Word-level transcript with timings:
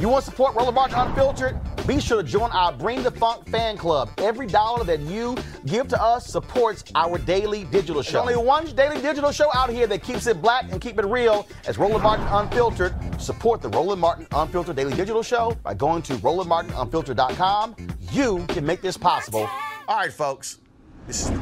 You 0.00 0.08
want 0.08 0.24
to 0.24 0.30
support 0.30 0.56
Roland 0.56 0.74
Martin 0.74 0.98
Unfiltered? 0.98 1.58
Be 1.86 2.00
sure 2.00 2.22
to 2.22 2.28
join 2.28 2.50
our 2.50 2.72
Bring 2.72 3.02
the 3.02 3.10
Funk 3.10 3.48
fan 3.48 3.76
club. 3.76 4.10
Every 4.18 4.46
dollar 4.46 4.84
that 4.84 5.00
you 5.00 5.36
give 5.66 5.86
to 5.88 6.02
us 6.02 6.26
supports 6.26 6.84
our 6.94 7.16
daily 7.18 7.64
digital 7.64 8.02
show. 8.02 8.24
There's 8.24 8.36
only 8.36 8.46
one 8.46 8.66
daily 8.74 9.00
digital 9.00 9.30
show 9.30 9.50
out 9.54 9.70
here 9.70 9.86
that 9.86 10.02
keeps 10.02 10.26
it 10.26 10.42
black 10.42 10.70
and 10.72 10.80
keep 10.80 10.98
it 10.98 11.04
real 11.04 11.46
as 11.66 11.78
Roland 11.78 12.02
Martin 12.02 12.26
Unfiltered. 12.26 12.94
Support 13.20 13.62
the 13.62 13.68
Roland 13.68 14.00
Martin 14.00 14.26
Unfiltered 14.32 14.74
daily 14.76 14.94
digital 14.94 15.22
show 15.22 15.56
by 15.62 15.74
going 15.74 16.02
to 16.02 16.14
RolandMartinUnfiltered.com. 16.14 17.76
You 18.12 18.44
can 18.48 18.66
make 18.66 18.82
this 18.82 18.96
possible. 18.96 19.48
All 19.86 19.96
right, 19.96 20.12
folks. 20.12 20.58
This 21.06 21.28
is 21.28 21.38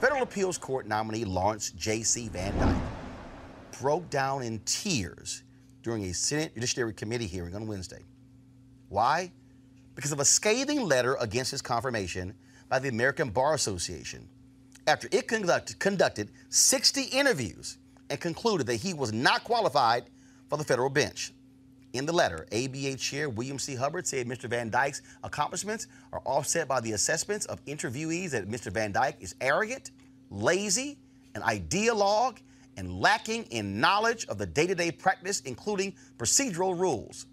Federal 0.00 0.22
Appeals 0.22 0.58
Court 0.58 0.86
nominee 0.86 1.24
Lawrence 1.24 1.70
J.C. 1.70 2.28
Van 2.28 2.58
Dyke 2.58 2.76
broke 3.80 4.08
down 4.10 4.42
in 4.42 4.58
tears 4.60 5.42
during 5.86 6.06
a 6.06 6.12
Senate 6.12 6.52
Judiciary 6.52 6.92
Committee 6.92 7.28
hearing 7.28 7.54
on 7.54 7.68
Wednesday. 7.68 8.02
Why? 8.88 9.30
Because 9.94 10.10
of 10.10 10.18
a 10.18 10.24
scathing 10.24 10.80
letter 10.80 11.16
against 11.20 11.52
his 11.52 11.62
confirmation 11.62 12.34
by 12.68 12.80
the 12.80 12.88
American 12.88 13.30
Bar 13.30 13.54
Association 13.54 14.28
after 14.88 15.08
it 15.12 15.28
conduct, 15.28 15.78
conducted 15.78 16.32
60 16.48 17.02
interviews 17.02 17.78
and 18.10 18.18
concluded 18.18 18.66
that 18.66 18.74
he 18.74 18.94
was 18.94 19.12
not 19.12 19.44
qualified 19.44 20.10
for 20.48 20.58
the 20.58 20.64
federal 20.64 20.90
bench. 20.90 21.32
In 21.92 22.04
the 22.04 22.12
letter, 22.12 22.48
ABA 22.52 22.96
Chair 22.96 23.28
William 23.28 23.60
C. 23.60 23.76
Hubbard 23.76 24.08
said 24.08 24.26
Mr. 24.26 24.50
Van 24.50 24.68
Dyke's 24.68 25.02
accomplishments 25.22 25.86
are 26.12 26.20
offset 26.24 26.66
by 26.66 26.80
the 26.80 26.92
assessments 26.92 27.46
of 27.46 27.64
interviewees 27.66 28.30
that 28.30 28.48
Mr. 28.48 28.72
Van 28.72 28.90
Dyke 28.90 29.18
is 29.20 29.36
arrogant, 29.40 29.92
lazy, 30.30 30.98
an 31.36 31.42
ideologue, 31.42 32.38
and 32.76 33.00
lacking 33.00 33.44
in 33.44 33.80
knowledge 33.80 34.26
of 34.26 34.38
the 34.38 34.46
day 34.46 34.66
to 34.66 34.74
day 34.74 34.90
practice, 34.90 35.40
including 35.40 35.94
procedural 36.18 36.78
rules. 36.78 37.26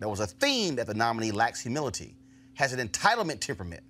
There 0.00 0.08
was 0.08 0.20
a 0.20 0.26
theme 0.26 0.76
that 0.76 0.86
the 0.86 0.94
nominee 0.94 1.30
lacks 1.30 1.60
humility, 1.60 2.16
has 2.54 2.72
an 2.72 2.86
entitlement 2.86 3.40
temperament, 3.40 3.82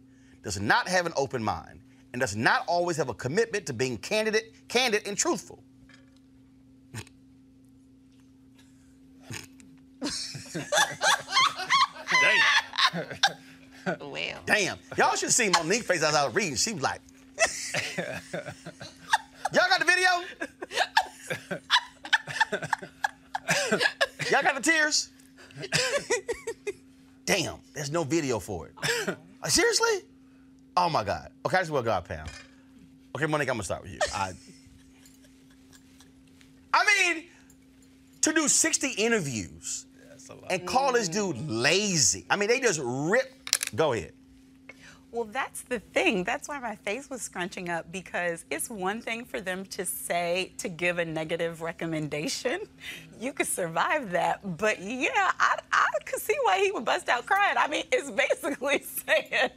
does 0.43 0.61
not 0.61 0.89
have 0.89 1.07
an 1.07 1.13
open 1.17 1.43
mind, 1.43 1.81
and 2.13 2.21
does 2.21 2.37
not 2.37 2.65
always 2.67 2.97
have 2.97 3.09
a 3.09 3.15
commitment 3.15 3.67
to 3.67 3.73
being 3.73 3.97
candid, 3.97 4.41
candid 4.69 5.07
and 5.07 5.17
truthful. 5.17 5.65
Damn. 12.21 14.11
well. 14.11 14.41
Damn. 14.47 14.79
Y'all 14.97 15.17
should 15.17 15.33
see 15.33 15.49
Monique's 15.49 15.87
face 15.87 16.03
as 16.03 16.15
I 16.15 16.25
was 16.25 16.35
reading. 16.35 16.57
She 16.57 16.75
was 16.75 16.83
like, 16.83 17.01
Y'all 19.53 19.69
got 19.69 19.81
the 19.81 19.85
video? 19.85 20.09
Y'all 24.75 24.83
got 24.83 25.69
the 25.69 26.09
tears? 26.09 26.71
Damn, 27.27 27.57
there's 27.73 27.91
no 27.91 28.05
video 28.05 28.39
for 28.39 28.69
it. 28.69 28.75
Uh, 29.43 29.49
seriously? 29.49 30.09
Oh 30.77 30.89
my 30.91 31.05
God. 31.05 31.31
Okay, 31.47 31.57
I 31.57 31.61
just 31.61 31.71
want 31.71 31.85
to 31.87 31.91
go 31.91 32.01
Pam. 32.01 32.27
Okay, 33.17 33.27
Monique, 33.27 33.49
I'm 33.49 33.55
gonna 33.55 33.63
start 33.63 33.83
with 33.83 33.93
you. 33.93 33.99
I, 34.15 34.33
I 36.73 37.13
mean, 37.13 37.25
to 38.23 38.33
do 38.33 38.49
60 38.49 38.91
interviews 38.93 39.87
and 40.51 40.67
call 40.67 40.93
this 40.93 41.09
dude 41.09 41.49
lazy. 41.49 42.27
I 42.29 42.37
mean, 42.37 42.49
they 42.49 42.61
just 42.61 42.81
rip. 42.83 43.33
Go 43.75 43.93
ahead. 43.93 44.13
Well, 45.15 45.29
that's 45.31 45.63
the 45.63 45.79
thing. 45.79 46.25
That's 46.25 46.49
why 46.49 46.59
my 46.59 46.75
face 46.75 47.09
was 47.09 47.23
scrunching 47.23 47.69
up 47.69 47.93
because 47.93 48.45
it's 48.51 48.69
one 48.69 49.01
thing 49.01 49.25
for 49.25 49.41
them 49.41 49.65
to 49.67 49.87
say, 49.87 50.51
to 50.59 50.69
give 50.69 50.99
a 50.99 51.05
negative 51.05 51.63
recommendation. 51.63 52.63
You 53.21 53.33
could 53.33 53.47
survive 53.47 54.11
that. 54.11 54.41
But 54.59 54.83
yeah, 54.83 55.31
I, 55.39 55.59
I 55.71 55.87
could 56.05 56.21
see 56.21 56.35
why 56.43 56.59
he 56.59 56.73
would 56.73 56.85
bust 56.85 57.09
out 57.09 57.27
crying. 57.27 57.55
I 57.57 57.69
mean, 57.69 57.85
it's 57.93 58.11
basically 58.11 58.83
saying, 59.07 59.51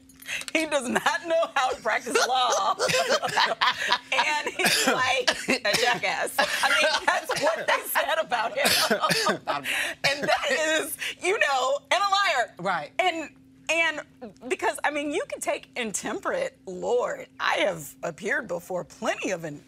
he 0.54 0.68
does 0.68 0.88
not 0.88 1.26
know 1.26 1.50
how 1.56 1.72
to 1.72 1.82
practice 1.82 2.16
law. 2.28 2.76
and 4.12 4.50
he's 4.56 4.88
like 4.88 5.32
a 5.50 5.76
jackass. 5.82 6.36
I 6.38 6.70
mean, 6.70 7.08
that's 7.08 7.42
what 7.42 7.66
they 7.66 7.88
said 7.88 8.20
about 8.22 8.56
him. 8.56 9.00
and 10.08 10.24
that 10.24 10.52
is, 10.52 10.96
you 11.24 11.40
know, 11.40 11.80
and 11.90 12.00
a 12.04 12.12
liar. 12.12 12.54
Right. 12.60 12.92
And 13.00 13.30
and 13.70 14.02
because 14.58 14.78
I 14.84 14.92
mean, 14.92 15.12
you 15.12 15.24
can 15.30 15.40
take 15.40 15.70
intemperate. 15.76 16.58
Lord, 16.66 17.28
I 17.40 17.58
have 17.60 17.94
appeared 18.04 18.48
before 18.48 18.84
plenty 18.84 19.32
of 19.32 19.44
an 19.44 19.62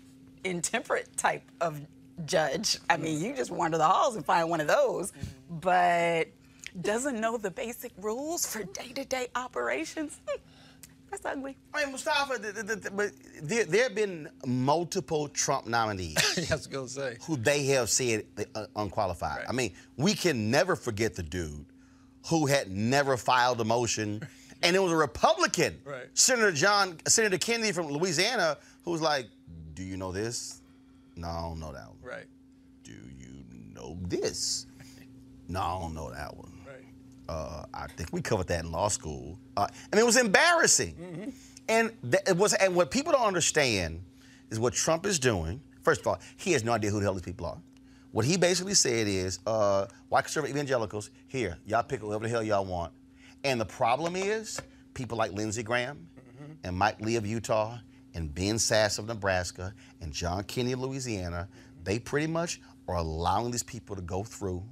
intemperate 0.44 1.16
type 1.18 1.44
of 1.62 1.80
judge. 2.26 2.78
I 2.90 2.98
mean, 2.98 3.22
you 3.22 3.36
just 3.36 3.52
wander 3.52 3.78
the 3.78 3.86
halls 3.88 4.16
and 4.16 4.26
find 4.26 4.50
one 4.50 4.62
of 4.62 4.68
those, 4.68 5.14
but 5.50 6.28
doesn't 6.82 7.20
know 7.20 7.38
the 7.38 7.52
basic 7.52 7.92
rules 8.02 8.46
for 8.46 8.64
day-to-day 8.64 9.28
operations. 9.36 10.20
Hmm, 10.28 10.40
That's 11.10 11.26
ugly. 11.26 11.58
I 11.74 11.84
mean, 11.84 11.92
Mustafa, 11.94 12.40
th- 12.40 12.54
th- 12.56 12.68
th- 12.68 12.96
but 12.96 13.12
there, 13.42 13.66
there 13.66 13.84
have 13.84 13.96
been 13.96 14.30
multiple 14.46 15.28
Trump 15.30 15.66
nominees 15.68 16.18
I 16.52 16.56
was 16.56 16.68
gonna 16.68 16.88
say. 16.88 17.18
who 17.26 17.36
they 17.38 17.66
have 17.68 17.90
said 17.90 18.26
uh, 18.56 18.66
unqualified. 18.76 19.46
I 19.48 19.52
mean, 19.52 19.74
we 19.98 20.14
can 20.14 20.52
never 20.52 20.76
forget 20.76 21.16
the 21.16 21.24
dude 21.24 21.66
who 22.28 22.46
had 22.48 22.70
never 22.72 23.18
filed 23.18 23.60
a 23.62 23.66
motion, 23.66 24.22
and 24.64 24.76
it 24.76 24.80
was 24.80 24.92
a 24.92 24.96
Republican, 24.96 25.80
Right. 25.86 26.08
Senator 26.14 26.52
John, 26.52 26.98
Senator 27.08 27.38
Kennedy 27.38 27.72
from 27.72 27.88
Louisiana, 27.88 28.58
who 28.84 28.92
was 28.92 29.02
like, 29.02 29.28
"Do 29.74 29.84
you 29.84 29.98
know 29.98 30.12
this? 30.12 30.62
No, 31.16 31.28
I 31.28 31.42
don't 31.42 31.60
know 31.60 31.74
that 31.74 31.88
one. 31.88 31.98
Right. 32.02 32.26
Do 32.84 32.92
you 32.92 33.44
know 33.74 33.98
this? 34.04 34.66
No, 35.48 35.62
I 35.62 35.80
don't 35.82 35.94
know 35.94 36.12
that 36.12 36.36
one. 36.36 36.52
Right. 36.66 36.86
Uh, 37.28 37.66
I 37.74 37.88
think 37.88 38.10
we 38.14 38.22
covered 38.22 38.48
that 38.48 38.64
in 38.64 38.72
law 38.72 38.88
school. 38.88 39.38
Uh, 39.58 39.68
and 39.92 40.00
it 40.00 40.06
was 40.06 40.16
embarrassing. 40.18 40.94
Mm-hmm. 40.96 41.30
And 41.68 41.92
it 42.28 42.38
was, 42.38 42.54
and 42.54 42.74
what 42.76 42.90
people 42.90 43.12
don't 43.12 43.28
understand 43.28 44.02
is 44.50 44.60
what 44.60 44.74
Trump 44.74 45.06
is 45.06 45.20
doing. 45.20 45.62
First 45.84 46.02
of 46.02 46.08
all, 46.08 46.20
he 46.38 46.52
has 46.54 46.64
no 46.64 46.72
idea 46.72 46.90
who 46.90 47.00
the 47.00 47.06
hell 47.06 47.14
these 47.14 47.22
people 47.22 47.46
are. 47.48 47.58
What 48.12 48.26
he 48.26 48.38
basically 48.38 48.74
said 48.74 49.08
is, 49.08 49.40
uh, 49.46 49.86
white 50.10 50.24
conservative 50.24 50.56
evangelicals, 50.56 51.12
here, 51.28 51.58
y'all 51.66 51.84
pick 51.84 52.00
whoever 52.00 52.24
the 52.24 52.30
hell 52.30 52.42
y'all 52.44 52.66
want. 52.66 52.92
And 53.44 53.60
the 53.60 53.66
problem 53.66 54.16
is, 54.16 54.62
people 54.94 55.18
like 55.18 55.32
Lindsey 55.32 55.64
Graham 55.64 56.08
Mm-hmm. 56.42 56.54
and 56.64 56.78
Mike 56.78 57.02
Lee 57.02 57.18
of 57.18 57.26
Utah 57.26 57.78
and 58.14 58.34
Ben 58.34 58.58
Sass 58.58 58.98
of 58.98 59.08
Nebraska 59.08 59.74
and 60.00 60.14
John 60.14 60.44
Kennedy 60.44 60.72
of 60.74 60.80
Louisiana, 60.80 61.50
they 61.84 62.00
pretty 62.00 62.28
much 62.28 62.62
are 62.88 62.96
allowing 62.96 63.52
these 63.52 63.64
people 63.64 63.94
to 63.96 64.02
go 64.02 64.24
through 64.24 64.64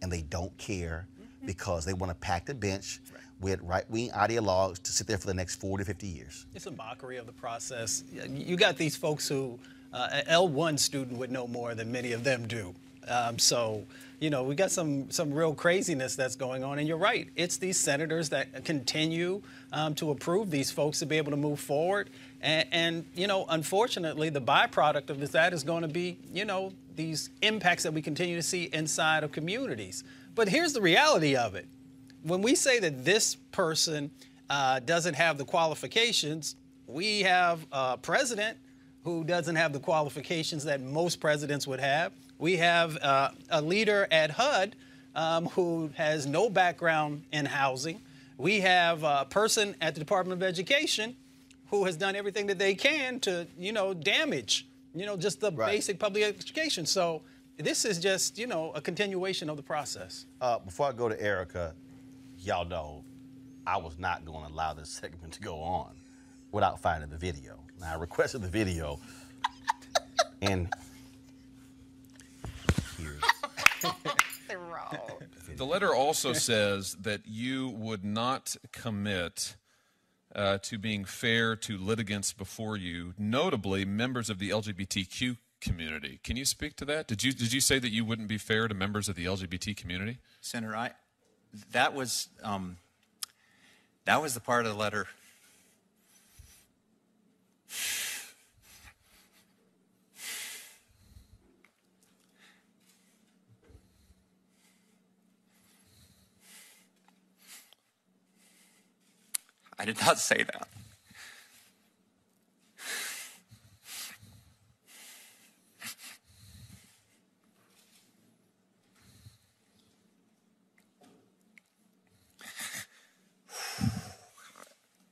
and 0.00 0.12
they 0.12 0.22
don't 0.22 0.56
care 0.58 1.08
because 1.44 1.84
they 1.84 1.92
want 1.92 2.10
to 2.10 2.14
pack 2.14 2.46
the 2.46 2.54
bench 2.54 3.00
with 3.40 3.60
right-wing 3.62 4.10
ideologues 4.10 4.80
to 4.82 4.92
sit 4.92 5.06
there 5.08 5.18
for 5.18 5.26
the 5.26 5.34
next 5.34 5.56
40, 5.56 5.82
50 5.82 6.06
years. 6.06 6.46
It's 6.54 6.66
a 6.66 6.70
mockery 6.70 7.16
of 7.16 7.26
the 7.26 7.32
process. 7.32 8.04
You 8.12 8.56
got 8.56 8.76
these 8.76 8.94
folks 8.96 9.26
who, 9.28 9.58
uh, 9.92 10.08
an 10.12 10.24
L1 10.26 10.78
student 10.78 11.18
would 11.18 11.32
know 11.32 11.46
more 11.48 11.74
than 11.74 11.90
many 11.90 12.12
of 12.12 12.22
them 12.22 12.46
do. 12.46 12.74
Um, 13.06 13.38
so, 13.38 13.84
you 14.20 14.30
know, 14.30 14.42
we 14.42 14.54
got 14.54 14.70
some 14.70 15.10
some 15.10 15.32
real 15.32 15.54
craziness 15.54 16.16
that's 16.16 16.36
going 16.36 16.64
on. 16.64 16.78
And 16.78 16.88
you're 16.88 16.96
right, 16.96 17.28
it's 17.36 17.56
these 17.56 17.78
senators 17.78 18.28
that 18.30 18.64
continue 18.64 19.42
um, 19.72 19.94
to 19.96 20.10
approve 20.10 20.50
these 20.50 20.70
folks 20.70 20.98
to 20.98 21.06
be 21.06 21.16
able 21.16 21.30
to 21.30 21.36
move 21.36 21.60
forward. 21.60 22.10
And, 22.40 22.68
and 22.72 23.04
you 23.14 23.26
know, 23.26 23.46
unfortunately, 23.48 24.30
the 24.30 24.40
byproduct 24.40 25.10
of 25.10 25.30
that 25.32 25.52
is 25.52 25.62
going 25.62 25.82
to 25.82 25.88
be, 25.88 26.18
you 26.32 26.44
know, 26.44 26.72
these 26.96 27.30
impacts 27.42 27.84
that 27.84 27.92
we 27.92 28.02
continue 28.02 28.36
to 28.36 28.42
see 28.42 28.70
inside 28.72 29.22
of 29.24 29.32
communities. 29.32 30.04
But 30.34 30.48
here's 30.48 30.72
the 30.72 30.82
reality 30.82 31.36
of 31.36 31.54
it 31.54 31.66
when 32.22 32.42
we 32.42 32.54
say 32.54 32.78
that 32.80 33.04
this 33.04 33.36
person 33.52 34.10
uh, 34.50 34.80
doesn't 34.80 35.14
have 35.14 35.38
the 35.38 35.44
qualifications, 35.44 36.56
we 36.86 37.20
have 37.22 37.66
a 37.70 37.96
president 37.96 38.56
who 39.08 39.24
doesn't 39.24 39.56
have 39.56 39.72
the 39.72 39.80
qualifications 39.80 40.64
that 40.64 40.82
most 40.82 41.18
presidents 41.18 41.66
would 41.66 41.80
have. 41.80 42.12
We 42.38 42.58
have 42.58 42.98
uh, 42.98 43.30
a 43.48 43.62
leader 43.62 44.06
at 44.10 44.30
HUD 44.30 44.76
um, 45.14 45.46
who 45.46 45.90
has 45.94 46.26
no 46.26 46.50
background 46.50 47.24
in 47.32 47.46
housing. 47.46 48.02
We 48.36 48.60
have 48.60 49.04
a 49.04 49.26
person 49.28 49.74
at 49.80 49.94
the 49.94 50.00
Department 50.00 50.42
of 50.42 50.46
Education 50.46 51.16
who 51.70 51.86
has 51.86 51.96
done 51.96 52.16
everything 52.16 52.48
that 52.48 52.58
they 52.58 52.74
can 52.74 53.18
to, 53.20 53.46
you 53.58 53.72
know, 53.72 53.94
damage, 53.94 54.66
you 54.94 55.06
know, 55.06 55.16
just 55.16 55.40
the 55.40 55.50
basic 55.52 55.98
public 55.98 56.24
education. 56.24 56.84
So 56.84 57.22
this 57.56 57.86
is 57.86 57.98
just, 57.98 58.38
you 58.38 58.46
know, 58.46 58.72
a 58.74 58.80
continuation 58.82 59.48
of 59.48 59.56
the 59.56 59.62
process. 59.62 60.26
Uh, 60.42 60.58
before 60.58 60.86
I 60.86 60.92
go 60.92 61.08
to 61.08 61.18
Erica, 61.18 61.74
y'all 62.40 62.66
know 62.66 63.04
I 63.66 63.78
was 63.78 63.98
not 63.98 64.26
going 64.26 64.46
to 64.46 64.52
allow 64.52 64.74
this 64.74 64.90
segment 64.90 65.32
to 65.32 65.40
go 65.40 65.60
on 65.60 65.94
without 66.52 66.80
finding 66.80 67.10
the 67.10 67.16
video. 67.16 67.58
Now, 67.80 67.92
I 67.92 67.96
requested 67.96 68.42
the 68.42 68.48
video, 68.48 68.98
and 70.42 70.68
here's 72.98 73.22
The 75.56 75.66
letter 75.66 75.94
also 75.94 76.32
says 76.32 76.96
that 77.00 77.22
you 77.26 77.68
would 77.68 78.04
not 78.04 78.56
commit 78.70 79.56
uh, 80.34 80.58
to 80.58 80.78
being 80.78 81.04
fair 81.04 81.56
to 81.56 81.76
litigants 81.76 82.32
before 82.32 82.76
you, 82.76 83.14
notably 83.18 83.84
members 83.84 84.30
of 84.30 84.38
the 84.38 84.50
LGBTQ 84.50 85.36
community. 85.60 86.20
Can 86.22 86.36
you 86.36 86.44
speak 86.44 86.76
to 86.76 86.84
that? 86.84 87.08
Did 87.08 87.24
you 87.24 87.32
did 87.32 87.52
you 87.52 87.60
say 87.60 87.78
that 87.78 87.90
you 87.90 88.04
wouldn't 88.04 88.28
be 88.28 88.38
fair 88.38 88.68
to 88.68 88.74
members 88.74 89.08
of 89.08 89.16
the 89.16 89.24
LGBT 89.24 89.76
community? 89.76 90.18
Senator, 90.40 90.76
I 90.76 90.92
that 91.72 91.94
was 91.94 92.28
um, 92.42 92.76
that 94.04 94.22
was 94.22 94.34
the 94.34 94.40
part 94.40 94.64
of 94.66 94.72
the 94.72 94.78
letter. 94.78 95.08
I 109.78 109.84
did 109.84 110.00
not 110.00 110.18
say 110.18 110.42
that. 110.42 110.68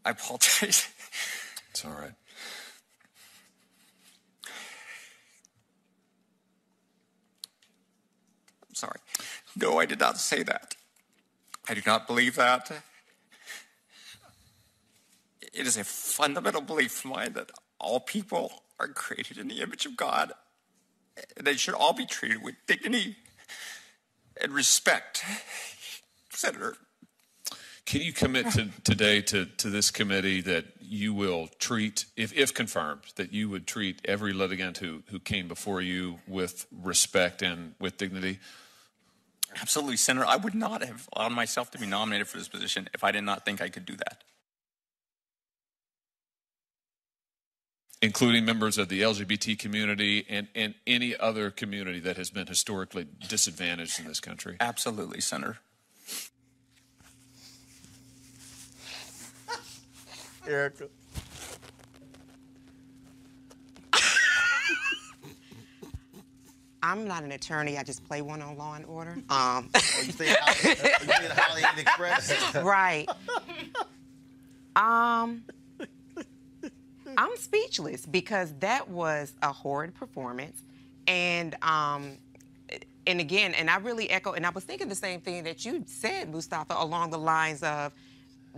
I 0.05 0.11
apologize. 0.11 0.89
It's 1.71 1.85
all 1.85 1.93
right. 1.93 2.13
I'm 8.67 8.75
sorry. 8.75 8.99
No, 9.57 9.79
I 9.79 9.85
did 9.85 10.01
not 10.01 10.19
say 10.19 10.43
that. 10.45 10.75
I 11.69 11.75
do 11.75 11.83
not 11.85 12.07
believe 12.07 12.37
that. 12.37 12.71
It 15.56 15.67
is 15.67 15.76
a 15.76 15.85
fundamental 15.85 16.61
belief 16.61 17.05
of 17.05 17.11
mine 17.11 17.32
that 17.32 17.50
all 17.79 18.00
people 18.00 18.62
are 18.79 18.88
created 18.88 19.38
in 19.38 19.49
the 19.49 19.62
image 19.62 19.87
of 19.87 19.97
God. 19.97 20.32
and 21.37 21.47
They 21.47 21.55
should 21.55 21.75
all 21.75 21.93
be 21.93 22.05
treated 22.05 22.43
with 22.43 22.55
dignity 22.67 23.17
and 24.41 24.53
respect. 24.53 25.25
Senator, 26.31 26.77
Can 27.86 28.03
you 28.03 28.13
commit 28.13 28.51
to, 28.53 28.69
today 28.84 29.22
to, 29.22 29.46
to 29.46 29.70
this 29.70 29.91
committee 29.91 30.43
that 30.43 30.67
you 30.81 31.15
will 31.15 31.48
treat, 31.58 32.05
if, 32.17 32.34
if 32.34 32.53
confirmed, 32.53 33.03
that 33.17 33.32
you 33.32 33.48
would 33.48 33.67
treat 33.67 34.03
every 34.05 34.34
litigant 34.34 34.79
who, 34.79 35.05
who 35.08 35.19
came 35.19 35.48
before 35.48 35.81
you 35.81 36.20
with 36.29 36.67
respect 36.70 37.41
and 37.41 37.75
with 37.81 37.96
dignity? 37.96 38.41
absolutely, 39.58 39.96
Senator. 39.96 40.27
I 40.27 40.36
would 40.36 40.55
not 40.55 40.84
have 40.84 41.08
allowed 41.15 41.32
myself 41.32 41.70
to 41.70 41.79
be 41.79 41.86
nominated 41.86 42.29
for 42.29 42.36
this 42.36 42.48
position 42.48 42.91
if 42.93 43.03
I 43.03 43.10
did 43.10 43.25
not 43.25 43.44
think 43.44 43.63
I 43.63 43.70
could 43.70 43.86
do 43.86 43.96
that. 43.96 44.22
Including 48.03 48.44
members 48.44 48.76
of 48.76 48.88
the 48.88 49.00
LGBT 49.00 49.58
community 49.58 50.26
and, 50.29 50.48
and 50.55 50.74
any 50.86 51.17
other 51.17 51.50
community 51.50 51.98
that 52.00 52.17
has 52.19 52.29
been 52.31 52.46
historically 52.46 53.06
disadvantaged 53.26 53.98
in 53.98 54.06
this 54.06 54.20
country? 54.20 54.56
Absolutely, 54.60 55.20
Senator. 55.20 55.58
Erica. 60.46 60.88
I'm 66.82 67.08
not 67.08 67.24
an 67.24 67.32
attorney. 67.32 67.79
I 67.79 67.82
just 67.82 68.05
play 68.06 68.22
one 68.22 68.41
on 68.43 68.56
Law 68.56 68.74
and 68.74 68.84
Order. 68.86 69.17
Um, 69.31 69.70
Oh, 69.74 70.03
you 70.05 70.12
stay 70.12 70.29
at 70.29 70.38
Holiday, 70.38 70.69
you 70.70 71.12
stay 71.12 71.62
at 71.65 71.74
Inn 71.74 71.81
Express? 71.81 72.55
right. 72.62 73.08
Um, 74.76 75.43
I'm 77.17 77.37
speechless 77.37 78.06
because 78.06 78.53
that 78.61 78.89
was 78.89 79.32
a 79.43 79.53
horrid 79.53 79.94
performance, 79.94 80.63
and 81.06 81.55
um, 81.63 82.19
and 83.06 83.20
again, 83.20 83.55
and 83.55 83.70
I 83.70 83.77
really 83.77 84.11
echo, 84.11 84.32
and 84.32 84.44
I 84.44 84.51
was 84.51 84.65
thinking 84.65 84.89
the 84.89 84.94
same 84.94 85.20
thing 85.20 85.44
that 85.44 85.65
you 85.65 85.85
said, 85.87 86.31
Mustafa, 86.31 86.75
along 86.77 87.11
the 87.11 87.19
lines 87.19 87.63
of 87.63 87.93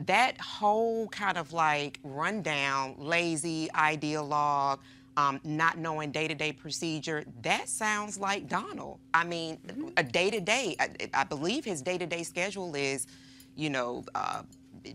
that 0.07 0.41
whole 0.41 1.09
kind 1.09 1.37
of 1.37 1.53
like 1.53 1.99
rundown, 2.03 2.95
lazy 2.99 3.69
ideologue, 3.75 4.79
um, 5.17 5.41
not 5.45 5.77
knowing 5.77 6.12
day-to-day 6.12 6.53
procedure. 6.53 7.25
That 7.43 7.69
sounds 7.69 8.19
like 8.19 8.49
Donald. 8.49 9.00
I 9.12 9.25
mean, 9.25 9.59
a 9.97 10.03
day-to-day. 10.05 10.77
I, 10.79 10.88
I 11.12 11.25
believe 11.25 11.65
his 11.65 11.83
day-to-day 11.83 12.23
schedule 12.23 12.75
is, 12.77 13.09
you 13.57 13.71
know, 13.71 14.05
uh, 14.15 14.43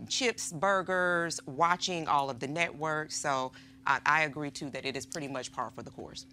chips, 0.08 0.52
burgers, 0.52 1.40
watching 1.46 2.08
all 2.08 2.30
of 2.30 2.40
the 2.40 2.48
networks. 2.48 3.16
So 3.16 3.52
I, 3.86 4.00
I 4.06 4.22
agree 4.22 4.50
too 4.50 4.70
that 4.70 4.84
it 4.84 4.96
is 4.96 5.06
pretty 5.06 5.28
much 5.28 5.52
par 5.52 5.70
for 5.74 5.82
the 5.82 5.90
course. 5.90 6.26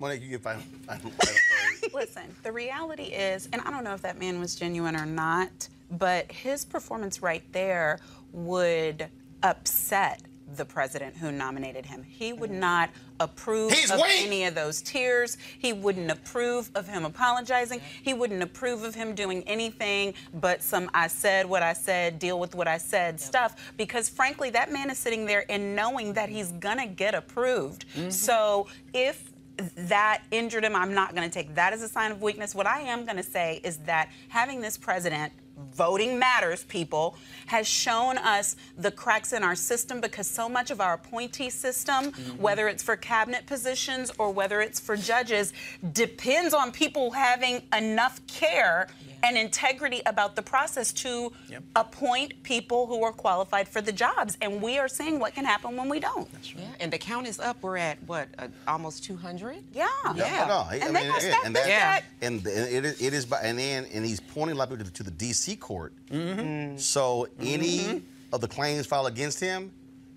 Monique, 0.00 0.22
you 0.22 0.30
can 0.30 0.38
find, 0.38 0.62
find, 0.62 1.00
find 1.00 1.92
Listen, 1.92 2.34
the 2.42 2.52
reality 2.52 3.04
is, 3.04 3.48
and 3.52 3.60
I 3.62 3.70
don't 3.70 3.82
know 3.82 3.94
if 3.94 4.02
that 4.02 4.18
man 4.18 4.38
was 4.38 4.54
genuine 4.54 4.94
or 4.94 5.06
not, 5.06 5.68
but 5.90 6.30
his 6.30 6.64
performance 6.64 7.20
right 7.22 7.42
there 7.52 7.98
would 8.32 9.08
upset 9.42 10.20
the 10.56 10.64
president 10.64 11.16
who 11.16 11.30
nominated 11.30 11.84
him. 11.84 12.02
He 12.02 12.32
would 12.32 12.50
mm. 12.50 12.58
not 12.58 12.90
approve 13.20 13.72
He's 13.72 13.90
of 13.90 13.98
weak. 13.98 14.26
any 14.26 14.44
of 14.44 14.54
those 14.54 14.80
tears. 14.80 15.36
He 15.58 15.72
wouldn't 15.72 16.10
approve 16.10 16.70
of 16.74 16.88
him 16.88 17.04
apologizing. 17.04 17.80
He 18.02 18.14
wouldn't 18.14 18.42
approve 18.42 18.82
of 18.84 18.94
him 18.94 19.14
doing 19.14 19.42
anything 19.46 20.14
but 20.34 20.62
some 20.62 20.90
I 20.94 21.08
said 21.08 21.46
what 21.46 21.62
I 21.62 21.72
said, 21.72 22.18
deal 22.18 22.38
with 22.38 22.54
what 22.54 22.68
I 22.68 22.78
said 22.78 23.20
stuff 23.20 23.72
because 23.76 24.08
frankly 24.08 24.50
that 24.50 24.72
man 24.72 24.90
is 24.90 24.98
sitting 24.98 25.26
there 25.26 25.44
and 25.50 25.74
knowing 25.76 26.12
that 26.14 26.28
he's 26.28 26.52
going 26.52 26.78
to 26.78 26.86
get 26.86 27.14
approved. 27.14 27.86
Mm-hmm. 27.94 28.10
So 28.10 28.68
if 28.92 29.32
that 29.76 30.22
injured 30.30 30.64
him, 30.64 30.74
I'm 30.74 30.94
not 30.94 31.14
going 31.14 31.28
to 31.28 31.32
take 31.32 31.54
that 31.56 31.72
as 31.72 31.82
a 31.82 31.88
sign 31.88 32.12
of 32.12 32.22
weakness. 32.22 32.54
What 32.54 32.66
I 32.66 32.80
am 32.80 33.04
going 33.04 33.16
to 33.16 33.22
say 33.22 33.60
is 33.64 33.78
that 33.78 34.10
having 34.28 34.60
this 34.60 34.78
president 34.78 35.32
voting 35.74 36.18
matters, 36.18 36.64
people, 36.64 37.16
has 37.46 37.66
shown 37.66 38.18
us 38.18 38.56
the 38.76 38.90
cracks 38.90 39.32
in 39.32 39.42
our 39.42 39.54
system 39.54 40.00
because 40.00 40.26
so 40.26 40.48
much 40.48 40.70
of 40.70 40.80
our 40.80 40.94
appointee 40.94 41.50
system, 41.50 42.12
mm-hmm. 42.12 42.42
whether 42.42 42.68
it's 42.68 42.82
for 42.82 42.96
cabinet 42.96 43.46
positions 43.46 44.10
or 44.18 44.30
whether 44.30 44.60
it's 44.60 44.80
for 44.80 44.96
judges, 44.96 45.52
depends 45.92 46.54
on 46.54 46.72
people 46.72 47.10
having 47.10 47.62
enough 47.76 48.20
care 48.26 48.88
and 49.22 49.36
integrity 49.36 50.00
about 50.06 50.36
the 50.36 50.42
process 50.42 50.92
to 50.92 51.32
appoint 51.76 52.42
people 52.42 52.86
who 52.86 53.02
are 53.02 53.12
qualified 53.12 53.68
for 53.68 53.80
the 53.80 53.92
jobs. 53.92 54.36
And 54.40 54.62
we 54.62 54.78
are 54.78 54.88
seeing 54.88 55.18
what 55.18 55.34
can 55.34 55.44
happen 55.44 55.76
when 55.76 55.88
we 55.88 56.00
don't. 56.00 56.28
Yeah, 56.56 56.64
and 56.80 56.92
the 56.92 56.98
count 56.98 57.26
is 57.26 57.40
up. 57.40 57.56
We're 57.62 57.76
at 57.78 57.98
what, 58.06 58.28
uh, 58.38 58.48
almost 58.66 59.04
200? 59.04 59.56
Yeah. 59.72 59.86
Yeah. 60.14 60.46
No, 60.48 60.64
I 60.68 60.76
And 60.82 60.92
mean, 60.94 61.02
they 61.04 61.08
must 61.08 61.26
yeah, 61.26 61.34
have 61.34 61.44
and 61.46 61.56
that, 61.56 61.66
back. 61.66 62.04
and 62.22 62.42
the- 62.42 62.76
it 62.76 62.84
is, 62.84 63.02
it 63.02 63.12
is 63.14 63.26
by, 63.26 63.38
and 63.40 63.58
then 63.58 63.86
and 63.92 64.04
he's 64.04 64.20
pointing 64.20 64.56
a 64.56 64.58
lot 64.58 64.64
of 64.70 64.78
people 64.78 64.86
to, 64.86 64.92
to 64.92 65.02
the 65.02 65.10
D.C. 65.10 65.56
court. 65.56 65.92
Mm-hmm. 66.10 66.78
So 66.78 67.28
any 67.40 68.02
of 68.32 68.40
the 68.40 68.48
claims 68.48 68.86
filed 68.86 69.06
against 69.08 69.40
him, 69.40 69.72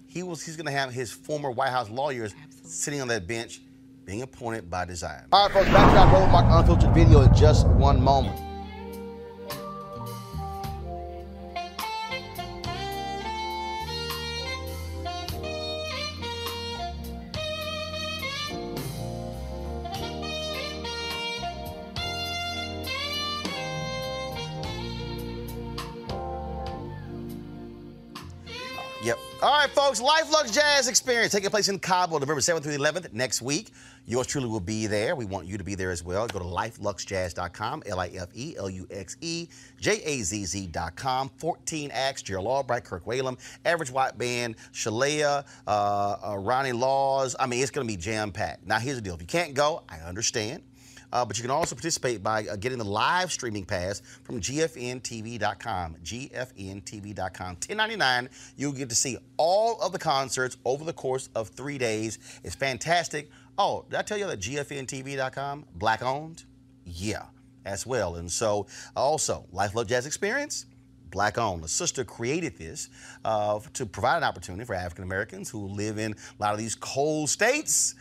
he 0.08 0.24
was 0.24 0.44
he's 0.44 0.56
going 0.58 0.66
to 0.66 0.72
have 0.72 0.92
his 0.94 1.12
former 1.12 1.50
White 1.52 1.70
House 1.70 1.90
lawyers 1.90 2.34
sitting 2.64 3.02
on 3.02 3.08
that 3.08 3.28
bench, 3.28 3.62
being 4.06 4.22
appointed 4.22 4.70
by 4.70 4.86
design. 4.86 5.24
All 5.32 5.46
right, 5.48 5.54
folks, 5.54 5.70
back 5.70 5.92
to 5.94 6.00
our 6.00 6.14
Roland 6.14 6.32
Martin 6.32 6.52
Unfiltered 6.52 6.94
video 6.94 7.22
in 7.22 7.34
just 7.34 7.66
one 7.68 8.02
moment. 8.02 8.38
All 29.42 29.58
right, 29.58 29.72
folks. 29.72 30.00
Life 30.00 30.32
Luxe 30.32 30.52
Jazz 30.52 30.88
Experience 30.88 31.32
taking 31.32 31.50
place 31.50 31.68
in 31.68 31.80
Cabo, 31.80 32.20
November 32.20 32.42
7th 32.42 32.62
through 32.62 32.78
the 32.78 32.78
11th 32.78 33.12
next 33.12 33.42
week. 33.42 33.72
Yours 34.06 34.28
truly 34.28 34.48
will 34.48 34.60
be 34.60 34.86
there. 34.86 35.16
We 35.16 35.26
want 35.26 35.48
you 35.48 35.58
to 35.58 35.64
be 35.64 35.74
there 35.74 35.90
as 35.90 36.04
well. 36.04 36.28
Go 36.28 36.38
to 36.38 36.46
lifeluxjazz.com, 36.46 37.82
L 37.88 38.00
I 38.00 38.10
F 38.10 38.30
E 38.36 38.56
L 38.56 38.70
U 38.70 38.86
X 38.92 39.18
E 39.20 39.48
J 39.80 40.00
A 40.04 40.22
Z 40.22 40.46
Z.com. 40.46 41.32
14 41.38 41.90
acts 41.92 42.22
Gerald 42.22 42.46
Albright, 42.46 42.84
Kirk 42.84 43.04
Whalum, 43.06 43.40
Average 43.66 43.90
White 43.90 44.16
Band, 44.16 44.58
Shalea, 44.74 45.44
uh, 45.66 46.16
uh, 46.24 46.38
Ronnie 46.38 46.72
Laws. 46.72 47.36
I 47.40 47.48
mean, 47.48 47.64
it's 47.64 47.72
going 47.72 47.88
to 47.88 47.92
be 47.92 47.98
jam 47.98 48.32
packed. 48.32 48.68
Now, 48.68 48.78
here's 48.78 48.98
the 48.98 49.02
deal 49.02 49.16
if 49.16 49.22
you 49.22 49.28
can't 49.28 49.56
go, 49.56 49.82
I 49.90 49.98
understand. 50.02 50.62
Uh, 51.12 51.26
but 51.26 51.38
you 51.38 51.42
can 51.42 51.52
also 51.52 51.76
participate 51.76 52.24
by 52.24 52.46
uh, 52.48 52.56
getting 52.56 52.78
the 52.78 52.86
live 52.86 53.32
streaming 53.32 53.66
pass 53.66 54.02
from 54.24 54.40
gfntv.com. 54.40 55.96
gfntv.com. 56.04 57.56
10.99. 57.56 58.30
You'll 58.56 58.72
get 58.72 58.90
to 58.90 58.96
see 58.96 59.18
all 59.38 59.80
of 59.82 59.92
the 59.92 60.00
concerts 60.00 60.58
over 60.66 60.84
the 60.84 60.94
course 60.94 61.30
of 61.36 61.50
three 61.50 61.78
days. 61.78 62.20
It's 62.44 62.56
fantastic. 62.56 63.30
Oh, 63.58 63.86
did 63.90 63.98
I 63.98 64.02
tell 64.02 64.18
you 64.18 64.28
that 64.28 64.40
gfntv.com 64.40 65.66
black 65.76 66.02
owned? 66.02 66.46
Yeah, 66.86 67.26
as 67.66 67.86
well. 67.86 68.16
And 68.16 68.32
so 68.32 68.68
also 68.96 69.46
Life 69.52 69.76
Love 69.76 69.88
Jazz 69.88 70.06
Experience. 70.06 70.66
Black 71.12 71.38
owned. 71.38 71.64
The 71.64 71.68
sister 71.68 72.04
created 72.04 72.58
this 72.58 72.90
uh, 73.24 73.60
to 73.74 73.86
provide 73.86 74.18
an 74.18 74.24
opportunity 74.24 74.66
for 74.66 74.74
African 74.74 75.04
Americans 75.04 75.50
who 75.50 75.68
live 75.68 75.98
in 75.98 76.14
a 76.14 76.42
lot 76.42 76.54
of 76.54 76.60
these 76.60 76.76
cold 76.76 77.30
states 77.30 77.96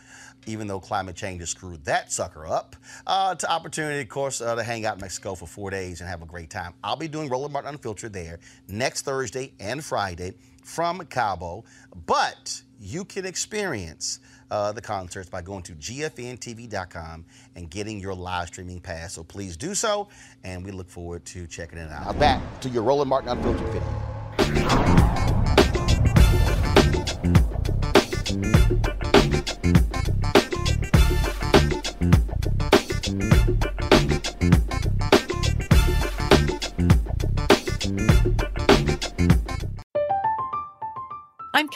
even 0.47 0.67
though 0.67 0.79
climate 0.79 1.15
change 1.15 1.39
has 1.39 1.49
screwed 1.49 1.83
that 1.85 2.11
sucker 2.11 2.47
up, 2.47 2.75
uh, 3.05 3.35
to 3.35 3.51
opportunity, 3.51 4.01
of 4.01 4.09
course, 4.09 4.41
uh, 4.41 4.55
to 4.55 4.63
hang 4.63 4.85
out 4.85 4.95
in 4.95 5.01
Mexico 5.01 5.35
for 5.35 5.45
four 5.45 5.69
days 5.69 6.01
and 6.01 6.09
have 6.09 6.21
a 6.21 6.25
great 6.25 6.49
time. 6.49 6.73
I'll 6.83 6.95
be 6.95 7.07
doing 7.07 7.29
Roland 7.29 7.53
Martin 7.53 7.71
Unfiltered 7.71 8.13
there 8.13 8.39
next 8.67 9.03
Thursday 9.03 9.53
and 9.59 9.83
Friday 9.83 10.33
from 10.63 11.05
Cabo, 11.05 11.63
but 12.05 12.61
you 12.79 13.05
can 13.05 13.25
experience 13.25 14.19
uh, 14.51 14.71
the 14.71 14.81
concerts 14.81 15.29
by 15.29 15.41
going 15.41 15.63
to 15.63 15.73
gfntv.com 15.73 17.25
and 17.55 17.69
getting 17.71 17.99
your 17.99 18.13
live 18.13 18.49
streaming 18.49 18.79
pass. 18.79 19.13
So 19.13 19.23
please 19.23 19.57
do 19.57 19.73
so, 19.73 20.09
and 20.43 20.63
we 20.63 20.71
look 20.71 20.89
forward 20.89 21.25
to 21.25 21.47
checking 21.47 21.79
it 21.79 21.89
out. 21.89 22.13
Now 22.13 22.19
back 22.19 22.59
to 22.61 22.69
your 22.69 22.83
Roland 22.83 23.09
Martin 23.09 23.29
Unfiltered 23.29 23.67
video. 23.71 24.11